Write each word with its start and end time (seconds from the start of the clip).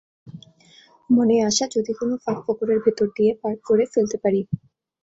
মনে 1.09 1.35
আশা, 1.49 1.65
যদি 1.75 1.91
কোনো 1.93 2.13
ফাঁকফোকরের 2.23 2.79
ভেতর 2.85 3.07
দিয়ে 3.17 3.31
পার্ক 3.41 3.59
করে 3.69 3.83
ফেলতে 3.93 4.17
পারি। 4.23 4.41